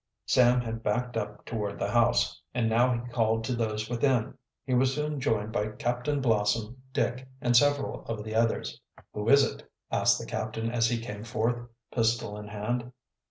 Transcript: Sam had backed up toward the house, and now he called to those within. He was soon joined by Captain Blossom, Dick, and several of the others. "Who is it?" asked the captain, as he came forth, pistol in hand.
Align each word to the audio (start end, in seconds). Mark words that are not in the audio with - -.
Sam 0.25 0.61
had 0.61 0.81
backed 0.81 1.15
up 1.15 1.45
toward 1.45 1.77
the 1.77 1.91
house, 1.91 2.41
and 2.55 2.67
now 2.67 2.91
he 2.91 3.11
called 3.11 3.43
to 3.43 3.55
those 3.55 3.87
within. 3.87 4.33
He 4.65 4.73
was 4.73 4.95
soon 4.95 5.19
joined 5.19 5.51
by 5.53 5.67
Captain 5.67 6.19
Blossom, 6.21 6.81
Dick, 6.91 7.27
and 7.39 7.55
several 7.55 8.03
of 8.07 8.23
the 8.23 8.33
others. 8.33 8.81
"Who 9.13 9.29
is 9.29 9.43
it?" 9.43 9.69
asked 9.91 10.17
the 10.19 10.25
captain, 10.25 10.71
as 10.71 10.89
he 10.89 10.99
came 10.99 11.23
forth, 11.23 11.67
pistol 11.93 12.35
in 12.39 12.47
hand. 12.47 12.91